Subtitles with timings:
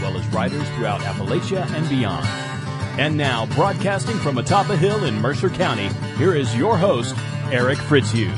[0.00, 2.26] well as writers throughout Appalachia and beyond.
[2.98, 7.14] And now, broadcasting from atop a hill in Mercer County, here is your host,
[7.52, 8.36] Eric Fritzius.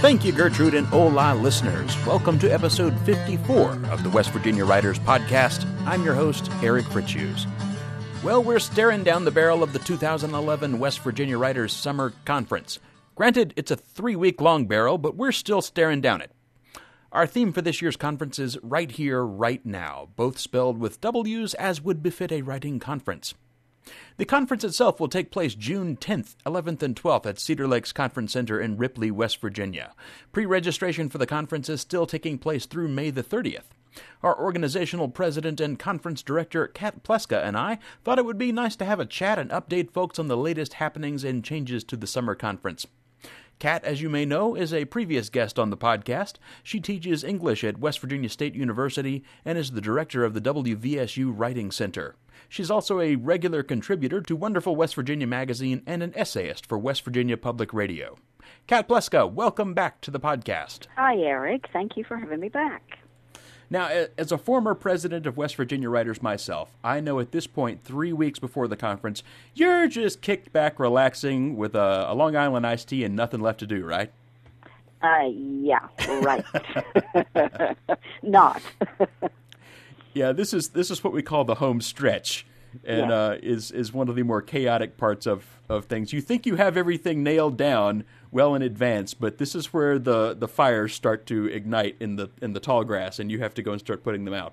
[0.00, 1.96] Thank you, Gertrude and Ola listeners.
[2.06, 5.66] Welcome to episode 54 of the West Virginia Writers Podcast.
[5.86, 7.46] I'm your host, Eric Fritzius.
[8.22, 12.78] Well, we're staring down the barrel of the 2011 West Virginia Writers Summer Conference.
[13.14, 16.30] Granted, it's a three week long barrel, but we're still staring down it.
[17.12, 21.54] Our theme for this year's conference is Right Here, Right Now, both spelled with W's
[21.54, 23.32] as would befit a writing conference.
[24.16, 28.32] The conference itself will take place June 10th, 11th, and 12th at Cedar Lakes Conference
[28.32, 29.94] Center in Ripley, West Virginia.
[30.32, 33.70] Pre registration for the conference is still taking place through May the 30th.
[34.24, 38.74] Our organizational president and conference director, Kat Pleska, and I thought it would be nice
[38.76, 42.08] to have a chat and update folks on the latest happenings and changes to the
[42.08, 42.84] summer conference.
[43.58, 46.34] Kat, as you may know, is a previous guest on the podcast.
[46.62, 51.32] She teaches English at West Virginia State University and is the director of the WVSU
[51.34, 52.16] Writing Center.
[52.50, 57.02] She's also a regular contributor to Wonderful West Virginia magazine and an essayist for West
[57.02, 58.16] Virginia Public Radio.
[58.66, 60.86] Kat Pleska, welcome back to the podcast.
[60.96, 61.64] Hi, Eric.
[61.72, 62.98] Thank you for having me back.
[63.68, 67.82] Now, as a former president of West Virginia Writers myself, I know at this point,
[67.82, 69.22] three weeks before the conference,
[69.54, 73.58] you're just kicked back, relaxing with a, a Long Island iced tea and nothing left
[73.60, 74.12] to do, right?
[75.02, 75.80] Uh, yeah,
[76.22, 76.44] right.
[78.22, 78.62] Not.
[80.14, 82.46] yeah, this is this is what we call the home stretch,
[82.84, 83.16] and yeah.
[83.16, 86.12] uh, is is one of the more chaotic parts of of things.
[86.12, 90.34] You think you have everything nailed down well in advance, but this is where the
[90.34, 93.62] the fires start to ignite in the in the tall grass, and you have to
[93.62, 94.52] go and start putting them out.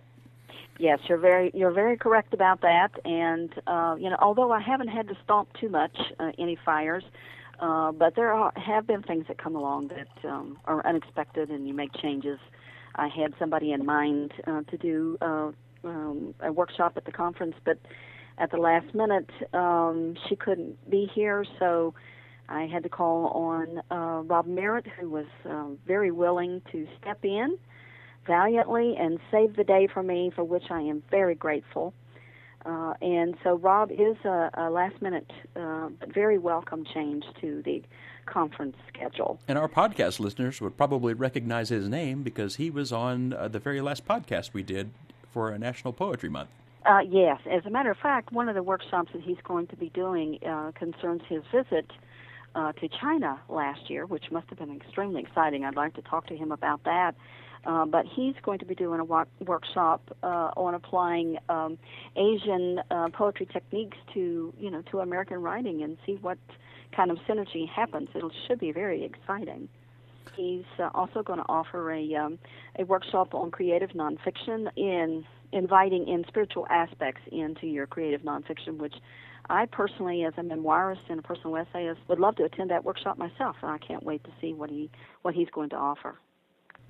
[0.80, 2.92] Yes, you're very you're very correct about that.
[3.06, 7.04] And uh, you know, although I haven't had to stomp too much uh, any fires,
[7.60, 11.68] uh, but there are, have been things that come along that um, are unexpected, and
[11.68, 12.40] you make changes.
[12.96, 15.52] I had somebody in mind uh, to do uh,
[15.84, 17.78] um, a workshop at the conference, but
[18.38, 21.94] at the last minute um, she couldn't be here, so
[22.50, 27.24] I had to call on uh, Rob Merritt, who was uh, very willing to step
[27.24, 27.58] in
[28.26, 31.94] valiantly and save the day for me, for which I am very grateful.
[32.66, 37.62] Uh, and so Rob is a, a last minute uh, but very welcome change to
[37.64, 37.84] the
[38.26, 39.38] conference schedule.
[39.50, 43.60] And our podcast listeners would probably recognize his name because he was on uh, the
[43.60, 44.92] very last podcast we did
[45.34, 46.50] for a National Poetry Month.
[46.86, 49.76] Uh, yes, as a matter of fact, one of the workshops that he's going to
[49.76, 51.90] be doing uh, concerns his visit
[52.56, 55.66] uh, to China last year, which must have been extremely exciting.
[55.66, 57.16] I'd like to talk to him about that.
[57.66, 61.78] Uh, but he's going to be doing a wa- workshop uh, on applying um,
[62.18, 66.38] Asian uh, poetry techniques to you know to American writing and see what
[66.94, 68.10] kind of synergy happens.
[68.14, 69.70] It should be very exciting.
[70.36, 72.40] He's uh, also going to offer a um,
[72.78, 78.96] a workshop on creative nonfiction in inviting in spiritual aspects into your creative nonfiction, which
[79.50, 83.18] I personally, as a memoirist and a personal essayist, would love to attend that workshop
[83.18, 84.90] myself, and I can't wait to see what he
[85.22, 86.18] what he's going to offer.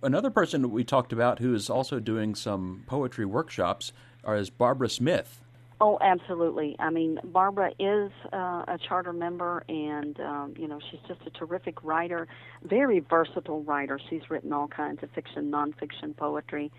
[0.02, 3.94] Another person we talked about who is also doing some poetry workshops
[4.28, 5.43] is Barbara Smith.
[5.86, 6.78] Oh, absolutely.
[6.80, 11.30] I mean, Barbara is uh, a charter member, and um, you know she's just a
[11.32, 12.26] terrific writer,
[12.64, 14.00] very versatile writer.
[14.10, 16.72] She's written all kinds of fiction, nonfiction, poetry,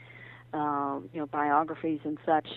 [0.54, 2.48] uh, you know, biographies and such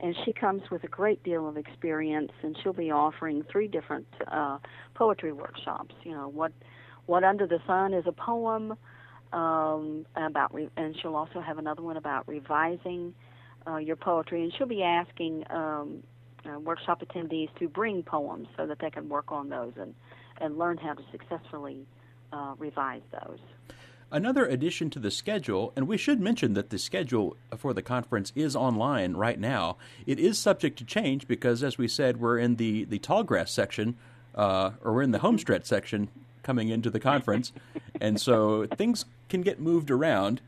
[0.00, 4.06] and she comes with a great deal of experience and she'll be offering three different
[4.28, 4.58] uh,
[4.94, 6.52] poetry workshops you know what
[7.06, 8.76] what under the sun is a poem
[9.32, 13.14] um, about re- and she'll also have another one about revising
[13.66, 16.02] uh, your poetry and she'll be asking um,
[16.46, 19.94] uh, workshop attendees to bring poems so that they can work on those and
[20.40, 21.86] and learn how to successfully
[22.32, 23.38] uh, revise those
[24.14, 28.32] Another addition to the schedule, and we should mention that the schedule for the conference
[28.36, 29.76] is online right now.
[30.06, 33.50] It is subject to change because, as we said, we're in the, the tall grass
[33.50, 33.96] section,
[34.36, 36.10] uh, or we're in the homestretch section
[36.44, 37.52] coming into the conference,
[38.00, 40.40] and so things can get moved around.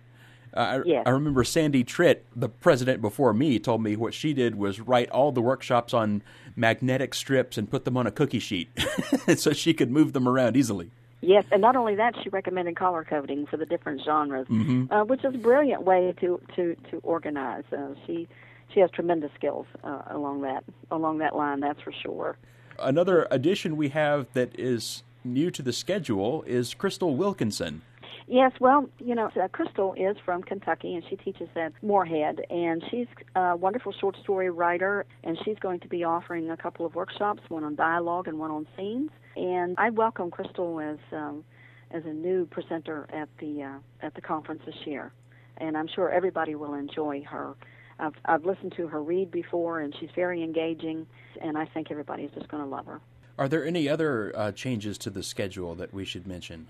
[0.56, 1.02] Uh, yes.
[1.06, 4.80] I, I remember Sandy Tritt, the president before me, told me what she did was
[4.80, 6.22] write all the workshops on
[6.56, 8.70] magnetic strips and put them on a cookie sheet
[9.36, 10.90] so she could move them around easily.
[11.20, 14.92] Yes, and not only that, she recommended color coding for the different genres, mm-hmm.
[14.92, 17.64] uh, which is a brilliant way to to to organize.
[17.72, 18.28] Uh, she
[18.72, 21.60] she has tremendous skills uh, along that along that line.
[21.60, 22.36] That's for sure.
[22.78, 27.82] Another addition we have that is new to the schedule is Crystal Wilkinson.
[28.28, 32.82] Yes, well, you know, uh, Crystal is from Kentucky and she teaches at Morehead, and
[32.90, 33.06] she's
[33.36, 37.40] a wonderful short story writer, and she's going to be offering a couple of workshops,
[37.48, 39.10] one on dialogue and one on scenes.
[39.36, 41.44] And I welcome Crystal as um,
[41.92, 45.12] as a new presenter at the uh, at the conference this year,
[45.58, 47.54] and I'm sure everybody will enjoy her.
[48.00, 51.06] I've I've listened to her read before, and she's very engaging,
[51.40, 53.00] and I think everybody's just going to love her.
[53.38, 56.66] Are there any other uh, changes to the schedule that we should mention?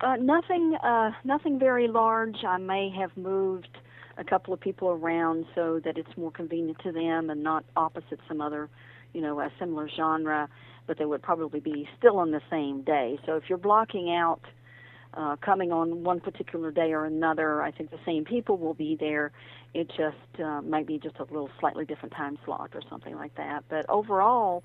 [0.00, 2.36] Uh, nothing, uh, nothing very large.
[2.46, 3.78] I may have moved
[4.18, 8.20] a couple of people around so that it's more convenient to them and not opposite
[8.28, 8.68] some other,
[9.14, 10.48] you know, a similar genre,
[10.86, 13.18] but they would probably be still on the same day.
[13.24, 14.40] So if you're blocking out
[15.14, 18.96] uh, coming on one particular day or another, I think the same people will be
[18.98, 19.32] there.
[19.72, 23.34] It just uh, might be just a little slightly different time slot or something like
[23.36, 23.64] that.
[23.70, 24.62] But overall,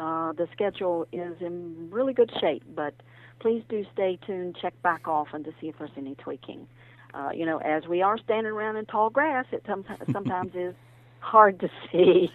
[0.00, 2.64] uh, the schedule is in really good shape.
[2.74, 2.94] But
[3.40, 6.66] please do stay tuned, check back often to see if there's any tweaking.
[7.14, 10.74] Uh, you know, as we are standing around in tall grass, it sometimes, sometimes is
[11.20, 12.30] hard to see.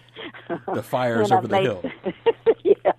[0.72, 1.82] The fires over the made, hill.
[2.64, 2.96] yes,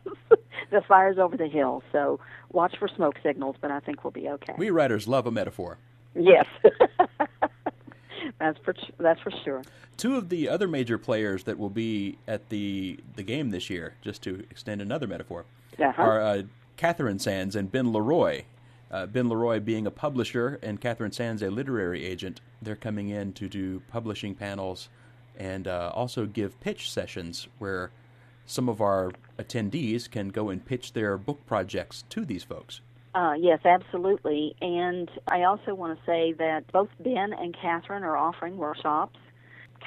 [0.72, 1.84] the fires over the hill.
[1.92, 2.20] So
[2.52, 4.54] watch for smoke signals, but I think we'll be okay.
[4.58, 5.78] We writers love a metaphor.
[6.14, 6.46] Yes.
[8.40, 9.64] that's for that's for sure.
[9.98, 13.96] Two of the other major players that will be at the the game this year,
[14.02, 15.46] just to extend another metaphor,
[15.80, 16.02] uh-huh.
[16.02, 16.44] are uh,
[16.82, 18.46] Katharine Sands and Ben LeRoy.
[18.90, 22.42] Uh, ben LeRoy being a publisher and Katharine Sands a literary agent.
[22.60, 24.90] They're coming in to do publishing panels
[25.38, 27.92] and uh, also give pitch sessions where
[28.48, 32.82] some of our attendees can go and pitch their book projects to these folks.
[33.14, 34.56] Uh, yes, absolutely.
[34.60, 39.20] And I also want to say that both Ben and Katharine are offering workshops.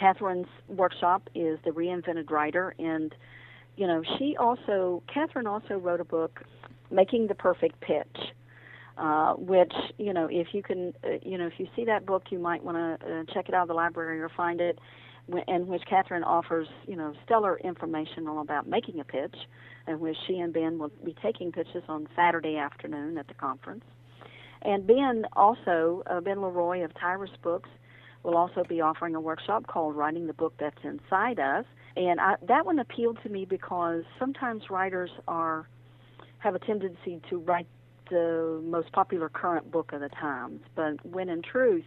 [0.01, 3.13] Katharine's workshop is the Reinvented Writer, and
[3.77, 6.45] you know she also Katharine also wrote a book
[6.95, 8.17] making the perfect pitch.
[8.97, 12.23] Uh, which you know, if you can, uh, you know, if you see that book,
[12.31, 14.79] you might want to uh, check it out of the library or find it.
[15.49, 19.35] In which Katharine offers, you know, stellar information all about making a pitch,
[19.87, 23.85] and which she and Ben will be taking pitches on Saturday afternoon at the conference.
[24.63, 27.71] And Ben also, uh, Ben LeRoy of Tyrus Books,
[28.23, 31.65] will also be offering a workshop called Writing the Book That's Inside Us.
[31.97, 35.69] And I, that one appealed to me because sometimes writers are
[36.45, 37.67] have a tendency to write
[38.11, 40.61] the most popular current book of the times.
[40.77, 41.85] But when in truth,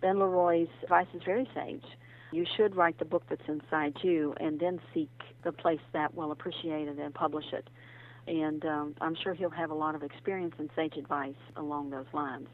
[0.00, 1.84] Ben LeRoy's advice is very sage.
[2.32, 5.10] You should write the book that's inside you and then seek
[5.42, 7.68] the place that will appreciate it and publish it.
[8.28, 12.06] And um, I'm sure he'll have a lot of experience and sage advice along those
[12.12, 12.48] lines.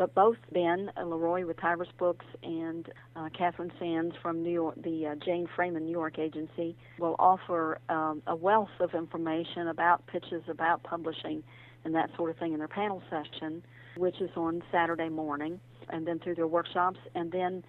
[0.00, 5.08] But both Ben LeRoy with Tyrus Books and uh, Katharine Sands from New York, the
[5.08, 10.42] uh, Jane Freymann New York agency, will offer um, a wealth of information about pitches,
[10.48, 11.42] about publishing,
[11.84, 13.62] and that sort of thing in their panel session,
[13.98, 15.60] which is on Saturday morning,
[15.90, 16.98] and then through their workshops.
[17.14, 17.62] And then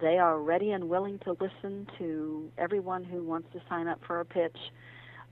[0.00, 4.20] they are ready and willing to listen to everyone who wants to sign up for
[4.20, 4.56] a pitch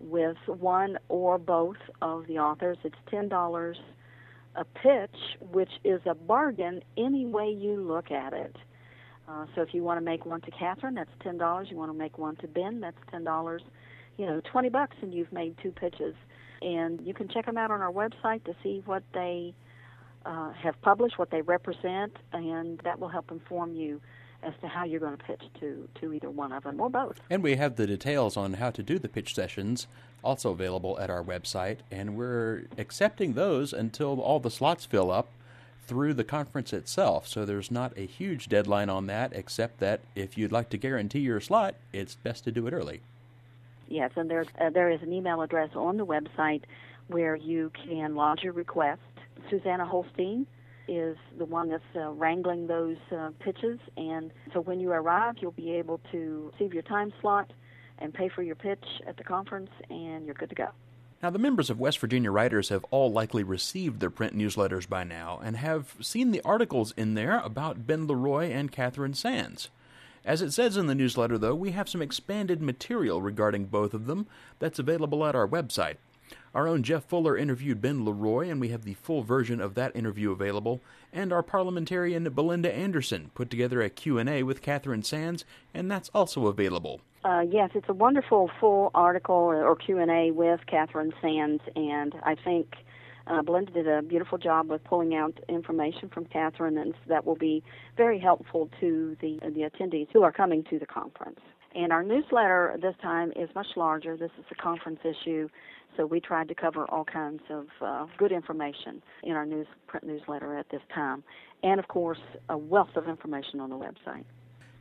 [0.00, 2.78] with one or both of the authors.
[2.82, 3.76] It's $10
[4.56, 5.16] a pitch,
[5.52, 8.56] which is a bargain any way you look at it.
[9.28, 11.68] Uh, so if you want to make one to Katharine, that's ten dollars.
[11.70, 13.62] You want to make one to Ben, that's ten dollars.
[14.16, 16.14] You know, twenty bucks, and you've made two pitches.
[16.62, 19.54] And you can check them out on our website to see what they
[20.26, 24.00] uh, have published, what they represent, and that will help inform you
[24.42, 27.20] as to how you're going to pitch to, to either one of them or both.
[27.28, 29.86] And we have the details on how to do the pitch sessions
[30.22, 35.28] also available at our website, and we're accepting those until all the slots fill up
[35.86, 37.26] through the conference itself.
[37.26, 41.20] So there's not a huge deadline on that, except that if you'd like to guarantee
[41.20, 43.00] your slot, it's best to do it early.
[43.88, 46.62] Yes, and there's, uh, there is an email address on the website
[47.08, 49.00] where you can lodge your request.
[49.48, 50.46] Susanna Holstein
[50.90, 53.78] is the one that's uh, wrangling those uh, pitches.
[53.96, 57.52] And so when you arrive, you'll be able to receive your time slot
[57.98, 60.68] and pay for your pitch at the conference, and you're good to go.
[61.22, 65.04] Now, the members of West Virginia Writers have all likely received their print newsletters by
[65.04, 69.68] now and have seen the articles in there about Ben LeRoy and Katharine Sands.
[70.24, 74.06] As it says in the newsletter, though, we have some expanded material regarding both of
[74.06, 74.26] them
[74.58, 75.96] that's available at our website.
[76.54, 79.94] Our own Jeff Fuller interviewed Ben LeRoy, and we have the full version of that
[79.94, 80.80] interview available.
[81.12, 86.46] And our parliamentarian Belinda Anderson put together a Q&A with Katharine Sands, and that's also
[86.46, 87.00] available.
[87.24, 92.74] Uh, yes, it's a wonderful full article or Q&A with Katharine Sands, and I think
[93.26, 97.36] Uh, Belinda did a beautiful job with pulling out information from Katharine, and that will
[97.36, 97.62] be
[97.96, 101.38] very helpful to the the attendees who are coming to the conference.
[101.74, 104.16] And our newsletter this time is much larger.
[104.16, 105.48] This is a conference issue,
[105.96, 110.06] so we tried to cover all kinds of uh, good information in our news print
[110.06, 111.22] newsletter at this time,
[111.62, 114.24] and of course, a wealth of information on the website.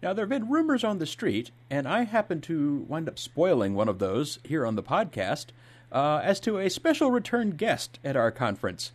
[0.01, 3.75] Now, there have been rumors on the street, and I happen to wind up spoiling
[3.75, 5.47] one of those here on the podcast
[5.91, 8.91] uh, as to a special return guest at our conference.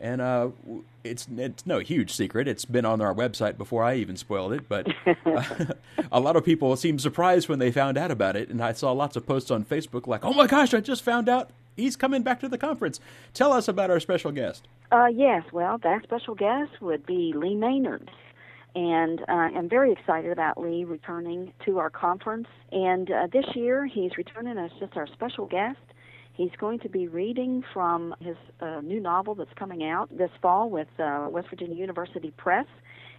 [0.00, 0.50] And uh,
[1.02, 2.46] it's it's no huge secret.
[2.46, 4.68] It's been on our website before I even spoiled it.
[4.68, 4.88] But
[5.26, 5.44] uh,
[6.12, 8.48] a lot of people seemed surprised when they found out about it.
[8.48, 11.28] And I saw lots of posts on Facebook like, "Oh my gosh, I just found
[11.28, 13.00] out he's coming back to the conference."
[13.34, 14.68] Tell us about our special guest.
[14.92, 18.10] Uh, yes, well, that special guest would be Lee Maynard
[18.74, 22.46] and uh, I'm very excited about Lee returning to our conference.
[22.70, 25.78] And uh, this year, he's returning as just our special guest.
[26.38, 30.70] He's going to be reading from his uh, new novel that's coming out this fall
[30.70, 32.66] with uh, West Virginia University Press.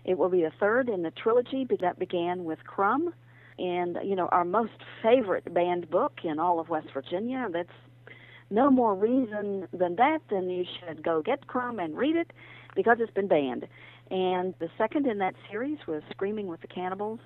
[0.06, 3.14] It will be the third in the trilogy that began with Crum,
[3.58, 4.72] and you know our most
[5.04, 7.50] favorite banned book in all of West Virginia.
[7.52, 7.68] That's
[8.50, 12.32] no more reason than that than you should go get Crum and read it
[12.74, 13.68] because it's been banned.
[14.10, 17.20] And the second in that series was Screaming with the Cannibals,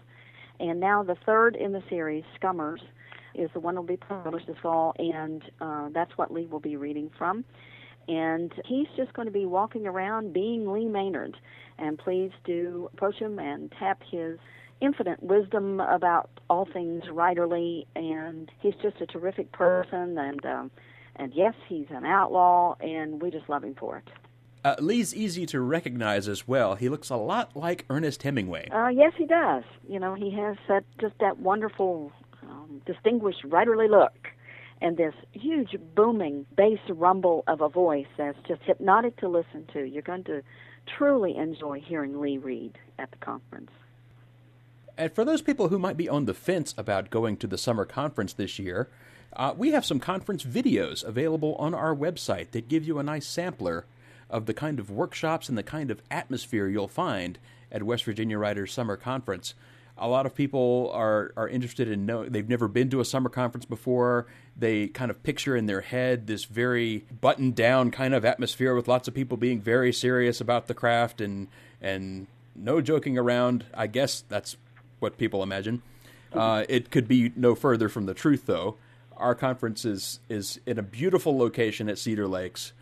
[0.59, 2.81] and now the third in the series, Scummers
[3.35, 6.59] is the one that will be published this fall, and uh, that's what Lee will
[6.59, 7.45] be reading from.
[8.07, 11.37] And he's just going to be walking around being Lee Maynard.
[11.77, 14.37] And please do approach him and tap his
[14.81, 17.85] infinite wisdom about all things writerly.
[17.95, 20.17] And he's just a terrific person.
[20.17, 20.71] And um,
[21.15, 24.09] and yes, he's an outlaw, and we just love him for it.
[24.65, 26.75] Uh, Lee's easy to recognize as well.
[26.75, 28.69] He looks a lot like Ernest Hemingway.
[28.69, 29.63] Uh, yes, he does.
[29.87, 32.11] You know, he has that just that wonderful
[32.85, 34.29] distinguished writerly look
[34.81, 39.83] and this huge booming bass rumble of a voice that's just hypnotic to listen to.
[39.83, 40.43] You're going to
[40.97, 43.71] truly enjoy hearing Lee read at the conference.
[44.97, 47.85] And for those people who might be on the fence about going to the summer
[47.85, 48.89] conference this year,
[49.35, 53.25] uh, we have some conference videos available on our website that give you a nice
[53.25, 53.85] sampler
[54.29, 57.39] of the kind of workshops and the kind of atmosphere you'll find
[57.71, 59.55] at West Virginia Writers Summer Conference
[59.97, 63.29] a lot of people are are interested in know they've never been to a summer
[63.29, 64.25] conference before.
[64.57, 68.87] They kind of picture in their head this very buttoned down kind of atmosphere with
[68.87, 71.47] lots of people being very serious about the craft and
[71.81, 73.65] and no joking around.
[73.73, 74.57] I guess that's
[74.99, 75.81] what people imagine.
[76.31, 78.77] Uh, it could be no further from the truth though.
[79.15, 82.73] Our conference is is in a beautiful location at cedar lakes.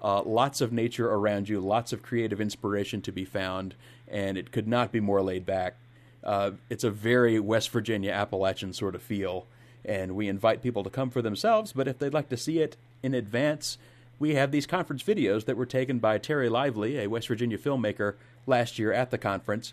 [0.00, 3.74] Uh, lots of nature around you lots of creative inspiration to be found
[4.08, 5.76] and it could not be more laid back
[6.24, 9.46] uh, it's a very West Virginia Appalachian sort of feel,
[9.84, 11.72] and we invite people to come for themselves.
[11.72, 13.78] But if they'd like to see it in advance,
[14.18, 18.14] we have these conference videos that were taken by Terry Lively, a West Virginia filmmaker,
[18.46, 19.72] last year at the conference.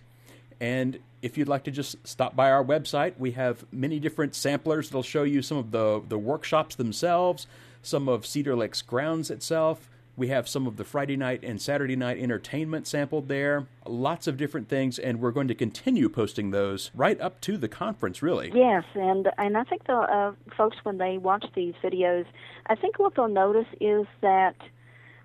[0.60, 4.90] And if you'd like to just stop by our website, we have many different samplers
[4.90, 7.48] that'll show you some of the, the workshops themselves,
[7.84, 11.96] some of Cedar Lake's grounds itself, we have some of the Friday night and Saturday
[11.96, 13.68] night entertainment sampled there.
[13.86, 17.68] Lots of different things, and we're going to continue posting those right up to the
[17.70, 18.52] conference, really.
[18.54, 22.26] Yes, and and I think the uh, folks when they watch these videos,
[22.66, 24.56] I think what they'll notice is that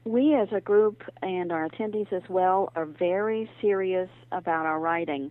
[0.05, 5.31] we as a group and our attendees as well are very serious about our writing,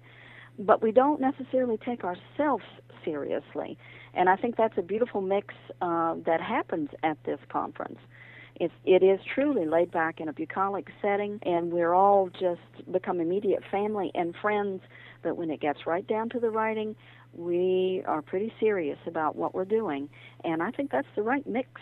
[0.58, 2.64] but we don't necessarily take ourselves
[3.06, 3.78] seriously.
[4.14, 8.00] And I think that's a beautiful mix uh, that happens at this conference.
[8.62, 13.20] It's, it is truly laid back in a bucolic setting, and we're all just become
[13.20, 14.84] immediate family and friends.
[15.24, 16.96] But when it gets right down to the writing,
[17.34, 20.10] we are pretty serious about what we're doing,
[20.44, 21.82] and I think that's the right mix.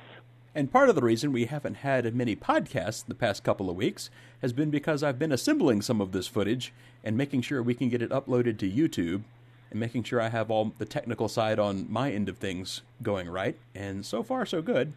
[0.55, 4.09] And part of the reason we haven't had many podcasts the past couple of weeks
[4.41, 6.71] has been because I've been assembling some of this footage
[7.03, 9.23] and making sure we can get it uploaded to YouTube
[9.69, 13.29] and making sure I have all the technical side on my end of things going
[13.29, 13.57] right.
[13.75, 14.93] And so far, so good.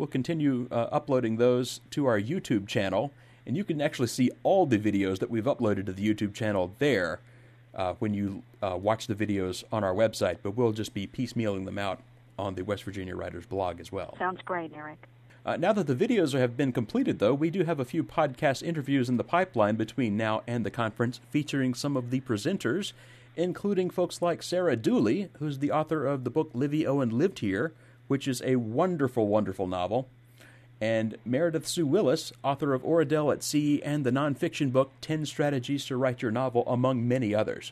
[0.00, 3.12] We'll continue uh, uploading those to our YouTube channel,
[3.44, 6.72] and you can actually see all the videos that we've uploaded to the YouTube channel
[6.78, 7.20] there
[7.74, 10.38] uh, when you uh, watch the videos on our website.
[10.42, 12.00] But we'll just be piecemealing them out
[12.38, 14.16] on the West Virginia Writers blog as well.
[14.18, 15.06] Sounds great, Eric.
[15.44, 18.62] Uh, now that the videos have been completed, though, we do have a few podcast
[18.62, 22.94] interviews in the pipeline between now and the conference featuring some of the presenters,
[23.36, 27.74] including folks like Sarah Dooley, who's the author of the book Livy Owen Lived Here,
[28.10, 30.08] which is a wonderful, wonderful novel.
[30.80, 35.84] And Meredith Sue Willis, author of Oradell at Sea and the nonfiction book 10 Strategies
[35.84, 37.70] to Write Your Novel, among many others.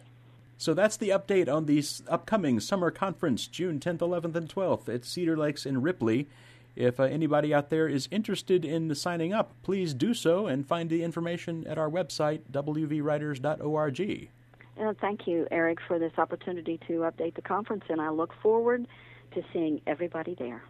[0.56, 5.04] So that's the update on the upcoming summer conference, June 10th, 11th, and 12th at
[5.04, 6.28] Cedar Lakes in Ripley.
[6.76, 10.88] If uh, anybody out there is interested in signing up, please do so and find
[10.88, 14.28] the information at our website, wvwriters.org.
[14.76, 18.86] And thank you, Eric, for this opportunity to update the conference, and I look forward
[19.32, 20.62] to seeing everybody there.